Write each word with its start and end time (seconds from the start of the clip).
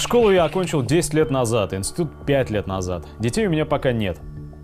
Школу 0.00 0.30
я 0.30 0.44
окончил 0.44 0.82
10 0.82 1.12
лет 1.12 1.30
назад, 1.30 1.74
институт 1.74 2.08
5 2.24 2.50
лет 2.50 2.66
назад. 2.66 3.06
Детей 3.18 3.46
у 3.46 3.50
меня 3.50 3.66
пока 3.66 3.92
нет. 3.92 4.18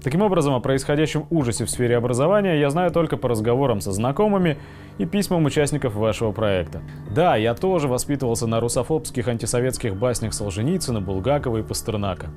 Таким 0.07 0.23
образом, 0.23 0.55
о 0.55 0.61
происходящем 0.61 1.27
ужасе 1.31 1.65
в 1.65 1.71
сфере 1.71 1.97
образования 1.97 2.61
я 2.61 2.71
знаю 2.71 2.93
только 2.93 3.17
по 3.17 3.29
разговорам 3.29 3.81
со 3.81 3.91
знакомыми 3.91 4.57
и 4.99 5.05
письмам 5.05 5.45
участников 5.47 5.97
вашего 5.97 6.31
проекта. 6.31 6.81
Да, 7.13 7.35
я 7.35 7.55
тоже 7.55 7.89
воспитывался 7.89 8.47
на 8.47 8.61
русофобских 8.61 9.27
антисоветских 9.27 9.97
баснях 9.97 10.33
Солженицына, 10.33 11.01
Булгакова 11.01 11.57
и 11.57 11.63
Пастернака. 11.65 12.29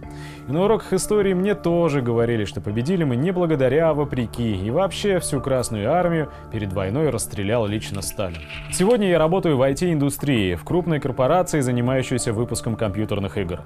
И 0.48 0.52
на 0.52 0.64
уроках 0.64 0.94
истории 0.94 1.36
мне 1.36 1.54
тоже 1.54 2.02
говорили, 2.02 2.44
что 2.46 2.60
победили 2.60 3.04
мы 3.04 3.16
не 3.16 3.30
благодаря, 3.30 3.90
а 3.90 3.94
вопреки, 3.94 4.52
и 4.52 4.72
вообще 4.72 5.20
всю 5.20 5.40
Красную 5.40 5.94
Армию 5.94 6.32
перед 6.52 6.74
войной 6.74 7.12
расстрелял 7.12 7.68
лично 7.68 8.02
Сталин. 8.02 8.42
Сегодня 8.74 9.10
я 9.10 9.20
работаю 9.20 9.58
в 9.58 9.62
IT-индустрии, 9.62 10.56
в 10.56 10.64
крупной 10.64 11.00
корпорации, 11.00 11.60
занимающейся 11.60 12.34
выпуском 12.34 12.76
компьютерных 12.76 13.38
игр. 13.38 13.60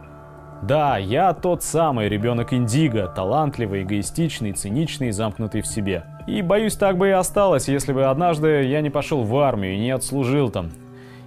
Да, 0.68 0.98
я 0.98 1.34
тот 1.34 1.62
самый 1.62 2.08
ребенок 2.08 2.54
Индиго, 2.54 3.08
талантливый, 3.14 3.84
эгоистичный, 3.84 4.54
циничный 4.54 5.12
замкнутый 5.12 5.62
в 5.62 5.68
себе. 5.68 6.06
И 6.26 6.42
боюсь, 6.42 6.78
так 6.78 6.98
бы 6.98 7.10
и 7.10 7.12
осталось, 7.12 7.68
если 7.68 7.92
бы 7.92 8.06
однажды 8.06 8.64
я 8.64 8.80
не 8.80 8.90
пошел 8.90 9.24
в 9.24 9.38
армию 9.38 9.74
и 9.74 9.80
не 9.80 9.92
отслужил 9.92 10.50
там. 10.50 10.72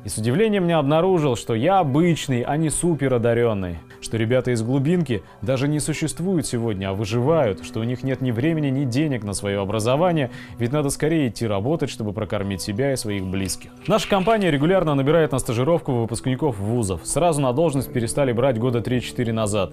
И 0.04 0.08
с 0.08 0.16
удивлением 0.16 0.66
не 0.66 0.72
обнаружил, 0.72 1.36
что 1.36 1.54
я 1.54 1.80
обычный, 1.80 2.40
а 2.40 2.56
не 2.56 2.70
супер 2.70 3.12
одаренный. 3.12 3.78
Что 4.06 4.18
ребята 4.18 4.52
из 4.52 4.62
глубинки 4.62 5.24
даже 5.42 5.66
не 5.66 5.80
существуют 5.80 6.46
сегодня, 6.46 6.90
а 6.90 6.92
выживают, 6.92 7.64
что 7.64 7.80
у 7.80 7.82
них 7.82 8.04
нет 8.04 8.20
ни 8.20 8.30
времени, 8.30 8.68
ни 8.68 8.84
денег 8.84 9.24
на 9.24 9.32
свое 9.32 9.58
образование, 9.58 10.30
ведь 10.60 10.70
надо 10.70 10.90
скорее 10.90 11.28
идти 11.28 11.44
работать, 11.44 11.90
чтобы 11.90 12.12
прокормить 12.12 12.62
себя 12.62 12.92
и 12.92 12.96
своих 12.96 13.26
близких. 13.26 13.70
Наша 13.88 14.08
компания 14.08 14.52
регулярно 14.52 14.94
набирает 14.94 15.32
на 15.32 15.40
стажировку 15.40 15.90
выпускников 15.90 16.56
вузов. 16.56 17.00
Сразу 17.02 17.40
на 17.40 17.52
должность 17.52 17.92
перестали 17.92 18.30
брать 18.30 18.60
года 18.60 18.78
3-4 18.78 19.32
назад. 19.32 19.72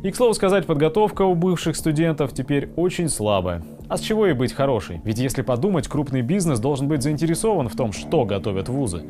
И, 0.00 0.12
к 0.12 0.16
слову 0.16 0.32
сказать, 0.32 0.64
подготовка 0.64 1.22
у 1.22 1.34
бывших 1.34 1.74
студентов 1.74 2.32
теперь 2.32 2.70
очень 2.76 3.08
слабая. 3.08 3.64
А 3.88 3.96
с 3.96 4.00
чего 4.00 4.28
и 4.28 4.32
быть 4.32 4.52
хорошей? 4.52 5.00
Ведь 5.02 5.18
если 5.18 5.42
подумать, 5.42 5.88
крупный 5.88 6.22
бизнес 6.22 6.60
должен 6.60 6.86
быть 6.86 7.02
заинтересован 7.02 7.68
в 7.68 7.74
том, 7.74 7.92
что 7.92 8.24
готовят 8.24 8.68
вузы. 8.68 9.02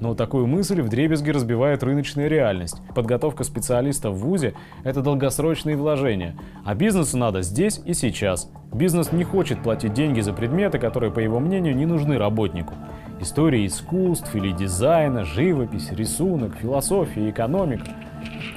Но 0.00 0.16
такую 0.16 0.48
мысль 0.48 0.82
в 0.82 0.88
дребезги 0.88 1.30
разбивает 1.30 1.84
рыночная 1.84 2.26
реальность. 2.26 2.78
Подготовка 2.92 3.44
специалиста 3.44 4.10
в 4.10 4.18
ВУЗе– 4.18 4.54
это 4.84 5.00
долгосрочные 5.00 5.76
вложения. 5.76 6.36
А 6.64 6.74
бизнесу 6.74 7.16
надо 7.18 7.42
здесь 7.42 7.80
и 7.84 7.94
сейчас. 7.94 8.50
Бизнес 8.72 9.12
не 9.12 9.22
хочет 9.22 9.62
платить 9.62 9.94
деньги 9.94 10.22
за 10.22 10.32
предметы, 10.32 10.80
которые, 10.80 11.12
по 11.12 11.20
его 11.20 11.38
мнению, 11.38 11.76
не 11.76 11.86
нужны 11.86 12.18
работнику. 12.18 12.74
История 13.20 13.64
искусств 13.64 14.34
или 14.34 14.50
дизайна, 14.50 15.24
живопись, 15.24 15.92
рисунок, 15.92 16.56
философия, 16.56 17.30
экономика– 17.30 17.86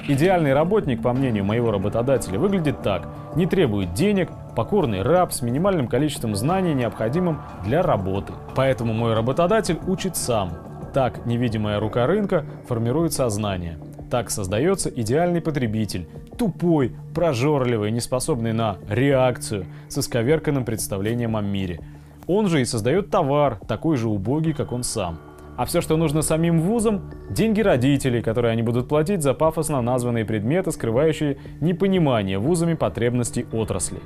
Идеальный 0.08 0.53
работник, 0.53 1.02
по 1.02 1.13
мнению 1.13 1.45
моего 1.45 1.71
работодателя, 1.71 2.38
выглядит 2.38 2.81
так. 2.81 3.08
Не 3.35 3.45
требует 3.45 3.94
денег, 3.94 4.30
покорный 4.55 5.02
раб 5.02 5.33
с 5.33 5.41
минимальным 5.41 5.88
количеством 5.88 6.35
знаний, 6.35 6.73
необходимым 6.73 7.41
для 7.63 7.81
работы. 7.81 8.33
Поэтому 8.55 8.94
мой 8.94 9.13
работодатель 9.13 9.80
учит 9.88 10.16
сам. 10.16 10.53
Так 10.94 11.25
невидимая 11.25 11.80
рука 11.80 12.07
рынка 12.07 12.45
формирует 12.67 13.13
сознание. 13.13 13.80
Так 14.09 14.30
создается 14.30 14.89
идеальный 14.89 15.41
потребитель. 15.41 16.07
Тупой, 16.38 16.95
прожорливый, 17.13 17.91
неспособный 17.91 18.53
на 18.53 18.77
реакцию, 18.88 19.66
с 19.89 19.97
исковерканным 19.97 20.63
представлением 20.63 21.35
о 21.35 21.41
мире. 21.41 21.79
Он 22.27 22.47
же 22.47 22.61
и 22.61 22.66
создает 22.66 23.09
товар, 23.09 23.59
такой 23.67 23.97
же 23.97 24.07
убогий, 24.07 24.53
как 24.53 24.72
он 24.72 24.83
сам. 24.83 25.17
А 25.58 25.66
все, 25.66 25.80
что 25.81 25.95
нужно 25.95 26.22
самим 26.22 26.59
вузам– 26.59 27.11
деньги 27.30 27.61
родителей, 27.61 28.22
которые 28.22 28.52
они 28.52 28.62
будут 28.62 28.90
платить 28.90 29.22
за 29.22 29.34
пафосно 29.34 29.81
названные 29.81 30.25
предметы, 30.25 30.72
скрывающие 30.72 31.38
непонимание 31.62 32.40
вузами 32.40 32.74
потребностей 32.74 33.46
отрасли. 33.53 34.00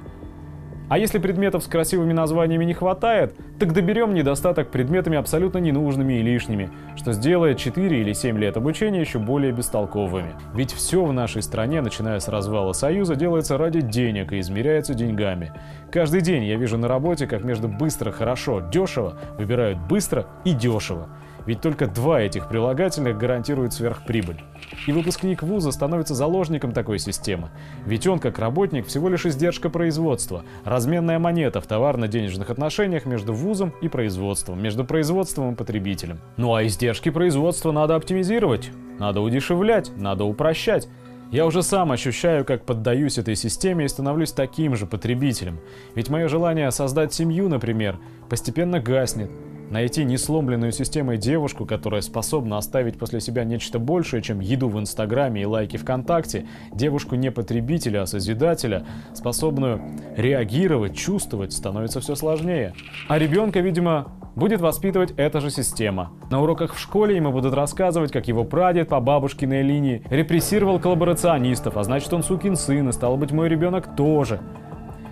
А 0.90 0.98
если 0.98 1.20
предметов 1.20 1.64
с 1.64 1.68
красивыми 1.68 2.14
названиями 2.14 2.66
не 2.66 2.74
хватает, 2.74 3.36
так 3.60 3.74
доберем 3.74 4.16
недостаток 4.16 4.72
предметами 4.72 5.20
абсолютно 5.20 5.60
ненужными 5.60 6.14
и 6.14 6.24
лишними, 6.24 6.72
что 6.96 7.14
сделает 7.14 7.60
4 7.60 8.02
или 8.02 8.12
7 8.12 8.40
лет 8.40 8.58
обучения 8.58 9.00
еще 9.00 9.20
более 9.20 9.52
бестолковыми. 9.52 10.34
Ведь 10.56 10.72
все 10.72 11.06
в 11.06 11.14
нашей 11.14 11.44
стране, 11.44 11.82
начиная 11.82 12.20
с 12.20 12.28
развала 12.28 12.74
Союза, 12.74 13.16
делается 13.16 13.60
ради 13.60 13.82
денег 13.82 14.34
и 14.34 14.40
измеряется 14.40 14.96
деньгами. 14.96 15.52
Каждый 15.92 16.22
день 16.22 16.44
я 16.46 16.56
вижу 16.56 16.80
на 16.80 16.88
работе, 16.88 17.28
как 17.28 17.44
между 17.44 17.68
быстро, 17.68 18.12
хорошо, 18.12 18.60
дешево 18.60 19.20
выбирают 19.38 19.78
быстро 19.78 20.26
и 20.44 20.54
дешево. 20.54 21.10
Ведь 21.50 21.62
только 21.62 21.88
два 21.88 22.22
этих 22.22 22.48
прилагательных 22.48 23.18
гарантируют 23.18 23.74
сверхприбыль. 23.74 24.40
И 24.86 24.92
выпускник 24.92 25.42
вуза 25.42 25.72
становится 25.72 26.14
заложником 26.14 26.74
такой 26.74 27.00
системы. 27.00 27.50
Ведь 27.88 28.06
он, 28.06 28.20
как 28.20 28.38
работник, 28.38 28.86
всего 28.86 29.10
лишь 29.10 29.26
издержка 29.26 29.72
производства, 29.72 30.44
разменная 30.64 31.18
монета 31.18 31.60
в 31.60 31.66
товарно-денежных 31.66 32.52
отношениях 32.52 33.08
между 33.08 33.34
вузом 33.34 33.74
и 33.82 33.88
производством, 33.88 34.62
между 34.62 34.86
производством 34.86 35.54
и 35.54 35.56
потребителем. 35.56 36.20
Ну 36.38 36.54
а 36.54 36.64
издержки 36.68 37.10
производства 37.10 37.72
надо 37.72 37.96
оптимизировать, 37.96 38.70
надо 39.00 39.22
удешевлять, 39.22 39.90
надо 39.98 40.26
упрощать. 40.26 40.88
Я 41.32 41.48
уже 41.48 41.64
сам 41.64 41.92
ощущаю, 41.92 42.46
как 42.46 42.64
поддаюсь 42.64 43.18
этой 43.18 43.36
системе 43.36 43.86
и 43.86 43.88
становлюсь 43.88 44.34
таким 44.34 44.76
же 44.76 44.86
потребителем. 44.86 45.60
Ведь 45.96 46.10
мое 46.10 46.28
желание 46.28 46.70
создать 46.70 47.12
семью, 47.12 47.50
например, 47.50 47.98
постепенно 48.30 48.80
гаснет. 48.80 49.32
Найти 49.70 50.04
несломленную 50.04 50.72
системой 50.72 51.18
девушку, 51.18 51.66
которая 51.68 52.02
способна 52.02 52.58
оставить 52.58 52.98
после 52.98 53.22
себя 53.22 53.44
нечто 53.44 53.78
большее, 53.78 54.24
чем 54.24 54.40
еду 54.40 54.68
в 54.68 54.80
Инстаграме 54.80 55.44
и 55.44 55.46
лайки 55.46 55.78
ВКонтакте, 55.78 56.48
девушку 56.74 57.14
не 57.16 57.30
потребителя, 57.30 58.02
а 58.02 58.06
созидателя, 58.08 58.86
способную 59.14 59.82
реагировать, 60.18 60.98
чувствовать, 60.98 61.54
становится 61.54 62.00
все 62.00 62.16
сложнее. 62.16 62.74
А 63.08 63.20
ребенка, 63.20 63.60
видимо, 63.60 64.08
будет 64.36 64.60
воспитывать 64.60 65.14
эта 65.18 65.40
же 65.40 65.52
система. 65.52 66.14
На 66.32 66.42
уроках 66.42 66.74
в 66.74 66.80
школе 66.80 67.16
ему 67.16 67.32
будут 67.32 67.54
рассказывать, 67.54 68.12
как 68.12 68.28
его 68.28 68.44
прадед 68.44 68.88
по 68.88 69.00
бабушкиной 69.00 69.62
линии 69.62 70.02
репрессировал 70.10 70.80
коллаборационистов, 70.80 71.78
а 71.78 71.84
значит 71.84 72.12
он 72.12 72.24
сукин 72.24 72.56
сын, 72.56 72.90
и 72.90 72.92
стал 72.92 73.18
быть 73.18 73.32
мой 73.32 73.50
ребенок 73.50 73.96
тоже. 73.96 74.40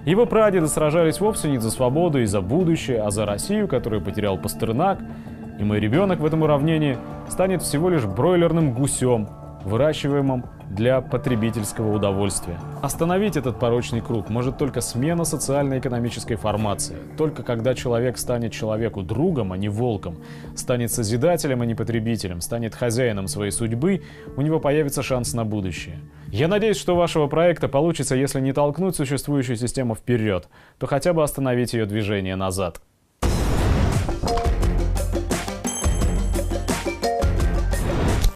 Его 0.08 0.26
прадеды 0.26 0.68
сражались 0.68 1.20
вовсе 1.20 1.50
не 1.50 1.58
за 1.58 1.70
свободу 1.70 2.22
и 2.22 2.26
за 2.26 2.40
будущее, 2.40 3.02
а 3.02 3.12
за 3.12 3.26
Россию, 3.26 3.68
которую 3.68 4.02
потерял 4.02 4.38
Пастернак, 4.38 5.00
и 5.60 5.64
мой 5.66 5.82
ребенок 5.82 6.22
в 6.22 6.26
этом 6.26 6.44
уравнении 6.44 6.98
станет 7.28 7.62
всего 7.62 7.90
лишь 7.90 8.06
бройлерным 8.06 8.72
гусем, 8.72 9.28
выращиваемым 9.66 10.46
для 10.70 11.02
потребительского 11.02 11.94
удовольствия. 11.96 12.60
Остановить 12.82 13.38
этот 13.38 13.60
порочный 13.60 14.02
круг 14.02 14.30
может 14.30 14.58
только 14.58 14.82
смена 14.82 15.24
социально-экономической 15.24 16.36
формации. 16.36 16.98
Только 17.18 17.44
когда 17.44 17.74
человек 17.74 18.18
станет 18.18 18.52
человеку 18.52 19.02
другом, 19.02 19.54
а 19.54 19.58
не 19.58 19.70
волком, 19.70 20.18
станет 20.56 20.92
созидателем, 20.92 21.62
а 21.62 21.66
не 21.66 21.76
потребителем, 21.76 22.42
станет 22.42 22.76
хозяином 22.76 23.28
своей 23.28 23.52
судьбы, 23.52 24.04
у 24.36 24.42
него 24.42 24.60
появится 24.60 25.04
шанс 25.04 25.34
на 25.34 25.46
будущее. 25.46 26.00
Я 26.30 26.48
надеюсь, 26.48 26.78
что 26.78 26.96
вашего 26.96 27.28
проекта 27.28 27.68
получится, 27.68 28.16
если 28.16 28.42
не 28.42 28.54
толкнуть 28.54 28.96
существующую 28.96 29.56
систему 29.56 29.96
вперед, 29.96 30.50
то 30.78 30.88
хотя 30.88 31.14
бы 31.14 31.24
остановить 31.24 31.74
ее 31.74 31.86
движение 31.86 32.36
назад. 32.36 32.82